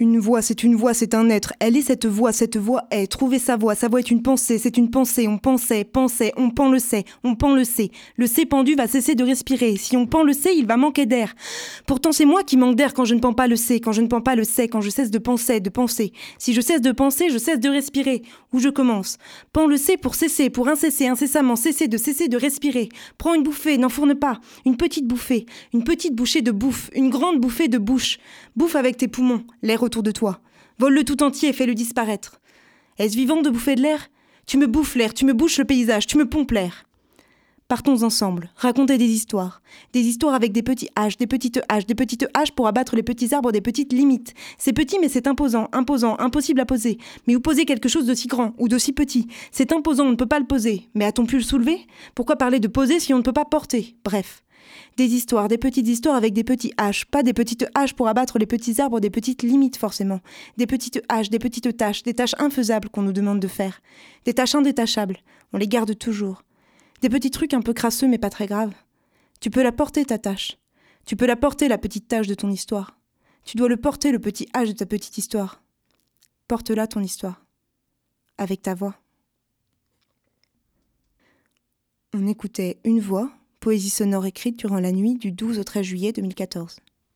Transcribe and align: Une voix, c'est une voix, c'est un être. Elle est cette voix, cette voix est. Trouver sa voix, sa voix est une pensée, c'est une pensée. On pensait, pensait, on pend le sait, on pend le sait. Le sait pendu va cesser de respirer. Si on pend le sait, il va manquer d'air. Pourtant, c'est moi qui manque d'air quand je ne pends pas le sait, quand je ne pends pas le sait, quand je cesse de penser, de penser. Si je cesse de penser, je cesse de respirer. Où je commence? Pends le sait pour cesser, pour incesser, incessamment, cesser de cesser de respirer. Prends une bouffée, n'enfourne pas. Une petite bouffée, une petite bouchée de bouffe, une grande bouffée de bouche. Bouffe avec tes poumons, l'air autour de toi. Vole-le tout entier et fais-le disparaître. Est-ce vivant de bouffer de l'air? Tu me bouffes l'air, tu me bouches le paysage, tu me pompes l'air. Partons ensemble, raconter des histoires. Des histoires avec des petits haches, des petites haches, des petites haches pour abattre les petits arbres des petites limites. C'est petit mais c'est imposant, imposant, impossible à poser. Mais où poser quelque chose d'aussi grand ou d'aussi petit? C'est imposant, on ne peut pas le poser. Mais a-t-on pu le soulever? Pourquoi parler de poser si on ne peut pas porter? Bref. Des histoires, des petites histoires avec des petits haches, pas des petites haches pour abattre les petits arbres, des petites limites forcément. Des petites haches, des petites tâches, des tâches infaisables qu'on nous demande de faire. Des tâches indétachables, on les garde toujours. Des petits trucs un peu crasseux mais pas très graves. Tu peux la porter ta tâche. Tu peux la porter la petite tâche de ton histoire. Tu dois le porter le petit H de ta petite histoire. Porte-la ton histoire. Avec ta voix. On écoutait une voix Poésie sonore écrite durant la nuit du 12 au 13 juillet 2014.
Une 0.00 0.20
voix, 0.20 0.42
c'est 0.42 0.62
une 0.62 0.76
voix, 0.76 0.94
c'est 0.94 1.12
un 1.12 1.28
être. 1.28 1.54
Elle 1.58 1.76
est 1.76 1.82
cette 1.82 2.06
voix, 2.06 2.30
cette 2.30 2.56
voix 2.56 2.84
est. 2.92 3.08
Trouver 3.08 3.40
sa 3.40 3.56
voix, 3.56 3.74
sa 3.74 3.88
voix 3.88 3.98
est 3.98 4.12
une 4.12 4.22
pensée, 4.22 4.56
c'est 4.56 4.76
une 4.76 4.90
pensée. 4.90 5.26
On 5.26 5.38
pensait, 5.38 5.82
pensait, 5.82 6.32
on 6.36 6.50
pend 6.50 6.70
le 6.70 6.78
sait, 6.78 7.02
on 7.24 7.34
pend 7.34 7.52
le 7.52 7.64
sait. 7.64 7.90
Le 8.16 8.28
sait 8.28 8.46
pendu 8.46 8.76
va 8.76 8.86
cesser 8.86 9.16
de 9.16 9.24
respirer. 9.24 9.76
Si 9.76 9.96
on 9.96 10.06
pend 10.06 10.22
le 10.22 10.32
sait, 10.32 10.56
il 10.56 10.66
va 10.66 10.76
manquer 10.76 11.04
d'air. 11.04 11.34
Pourtant, 11.88 12.12
c'est 12.12 12.26
moi 12.26 12.44
qui 12.44 12.56
manque 12.56 12.76
d'air 12.76 12.94
quand 12.94 13.04
je 13.04 13.16
ne 13.16 13.18
pends 13.18 13.32
pas 13.32 13.48
le 13.48 13.56
sait, 13.56 13.80
quand 13.80 13.90
je 13.90 14.00
ne 14.00 14.06
pends 14.06 14.20
pas 14.20 14.36
le 14.36 14.44
sait, 14.44 14.68
quand 14.68 14.80
je 14.80 14.90
cesse 14.90 15.10
de 15.10 15.18
penser, 15.18 15.58
de 15.58 15.68
penser. 15.68 16.12
Si 16.38 16.54
je 16.54 16.60
cesse 16.60 16.80
de 16.80 16.92
penser, 16.92 17.28
je 17.30 17.38
cesse 17.38 17.58
de 17.58 17.68
respirer. 17.68 18.22
Où 18.52 18.60
je 18.60 18.68
commence? 18.68 19.18
Pends 19.52 19.66
le 19.66 19.76
sait 19.76 19.96
pour 19.96 20.14
cesser, 20.14 20.48
pour 20.48 20.68
incesser, 20.68 21.08
incessamment, 21.08 21.56
cesser 21.56 21.88
de 21.88 21.98
cesser 21.98 22.28
de 22.28 22.36
respirer. 22.36 22.88
Prends 23.18 23.34
une 23.34 23.42
bouffée, 23.42 23.78
n'enfourne 23.78 24.14
pas. 24.14 24.38
Une 24.64 24.76
petite 24.76 25.08
bouffée, 25.08 25.46
une 25.74 25.82
petite 25.82 26.14
bouchée 26.14 26.40
de 26.40 26.52
bouffe, 26.52 26.88
une 26.94 27.10
grande 27.10 27.40
bouffée 27.40 27.66
de 27.66 27.78
bouche. 27.78 28.20
Bouffe 28.54 28.76
avec 28.76 28.96
tes 28.96 29.08
poumons, 29.08 29.42
l'air 29.62 29.82
autour 29.88 30.02
de 30.02 30.12
toi. 30.12 30.40
Vole-le 30.78 31.02
tout 31.02 31.22
entier 31.22 31.48
et 31.48 31.52
fais-le 31.52 31.74
disparaître. 31.74 32.40
Est-ce 32.98 33.16
vivant 33.16 33.40
de 33.40 33.50
bouffer 33.50 33.74
de 33.74 33.82
l'air? 33.82 34.08
Tu 34.46 34.58
me 34.58 34.66
bouffes 34.66 34.94
l'air, 34.94 35.14
tu 35.14 35.24
me 35.24 35.32
bouches 35.32 35.58
le 35.58 35.64
paysage, 35.64 36.06
tu 36.06 36.18
me 36.18 36.28
pompes 36.28 36.52
l'air. 36.52 36.84
Partons 37.68 38.02
ensemble, 38.02 38.48
raconter 38.56 38.96
des 38.96 39.04
histoires. 39.04 39.60
Des 39.92 40.00
histoires 40.00 40.32
avec 40.32 40.52
des 40.52 40.62
petits 40.62 40.88
haches, 40.96 41.18
des 41.18 41.26
petites 41.26 41.60
haches, 41.68 41.84
des 41.84 41.94
petites 41.94 42.26
haches 42.32 42.52
pour 42.52 42.66
abattre 42.66 42.96
les 42.96 43.02
petits 43.02 43.34
arbres 43.34 43.52
des 43.52 43.60
petites 43.60 43.92
limites. 43.92 44.32
C'est 44.56 44.72
petit 44.72 44.98
mais 44.98 45.10
c'est 45.10 45.26
imposant, 45.26 45.68
imposant, 45.72 46.16
impossible 46.18 46.62
à 46.62 46.64
poser. 46.64 46.96
Mais 47.26 47.36
où 47.36 47.40
poser 47.40 47.66
quelque 47.66 47.90
chose 47.90 48.06
d'aussi 48.06 48.26
grand 48.26 48.54
ou 48.56 48.68
d'aussi 48.68 48.94
petit? 48.94 49.28
C'est 49.52 49.70
imposant, 49.70 50.06
on 50.06 50.12
ne 50.12 50.16
peut 50.16 50.24
pas 50.24 50.38
le 50.38 50.46
poser. 50.46 50.88
Mais 50.94 51.04
a-t-on 51.04 51.26
pu 51.26 51.36
le 51.36 51.42
soulever? 51.42 51.86
Pourquoi 52.14 52.36
parler 52.36 52.58
de 52.58 52.68
poser 52.68 53.00
si 53.00 53.12
on 53.12 53.18
ne 53.18 53.22
peut 53.22 53.34
pas 53.34 53.44
porter? 53.44 53.96
Bref. 54.02 54.42
Des 54.96 55.12
histoires, 55.12 55.48
des 55.48 55.58
petites 55.58 55.88
histoires 55.88 56.16
avec 56.16 56.32
des 56.32 56.44
petits 56.44 56.72
haches, 56.78 57.04
pas 57.04 57.22
des 57.22 57.34
petites 57.34 57.66
haches 57.74 57.92
pour 57.92 58.08
abattre 58.08 58.38
les 58.38 58.46
petits 58.46 58.80
arbres, 58.80 58.98
des 58.98 59.10
petites 59.10 59.42
limites 59.42 59.76
forcément. 59.76 60.20
Des 60.56 60.66
petites 60.66 61.02
haches, 61.10 61.28
des 61.28 61.38
petites 61.38 61.76
tâches, 61.76 62.02
des 62.02 62.14
tâches 62.14 62.34
infaisables 62.38 62.88
qu'on 62.88 63.02
nous 63.02 63.12
demande 63.12 63.40
de 63.40 63.48
faire. 63.48 63.82
Des 64.24 64.32
tâches 64.32 64.54
indétachables, 64.54 65.18
on 65.52 65.58
les 65.58 65.68
garde 65.68 65.98
toujours. 65.98 66.42
Des 67.00 67.08
petits 67.08 67.30
trucs 67.30 67.54
un 67.54 67.62
peu 67.62 67.72
crasseux 67.72 68.08
mais 68.08 68.18
pas 68.18 68.30
très 68.30 68.46
graves. 68.46 68.74
Tu 69.40 69.50
peux 69.50 69.62
la 69.62 69.72
porter 69.72 70.04
ta 70.04 70.18
tâche. 70.18 70.58
Tu 71.06 71.16
peux 71.16 71.26
la 71.26 71.36
porter 71.36 71.68
la 71.68 71.78
petite 71.78 72.08
tâche 72.08 72.26
de 72.26 72.34
ton 72.34 72.50
histoire. 72.50 72.98
Tu 73.44 73.56
dois 73.56 73.68
le 73.68 73.76
porter 73.76 74.12
le 74.12 74.18
petit 74.18 74.46
H 74.54 74.68
de 74.68 74.72
ta 74.72 74.86
petite 74.86 75.16
histoire. 75.16 75.62
Porte-la 76.48 76.86
ton 76.86 77.00
histoire. 77.00 77.44
Avec 78.36 78.62
ta 78.62 78.74
voix. 78.74 79.00
On 82.14 82.26
écoutait 82.26 82.80
une 82.84 83.00
voix 83.00 83.30
Poésie 83.60 83.90
sonore 83.90 84.24
écrite 84.24 84.58
durant 84.58 84.78
la 84.78 84.92
nuit 84.92 85.16
du 85.16 85.32
12 85.32 85.58
au 85.58 85.64
13 85.64 85.84
juillet 85.84 86.12
2014. 86.12 86.78